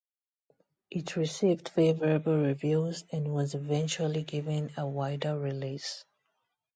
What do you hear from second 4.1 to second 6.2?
given a wider release.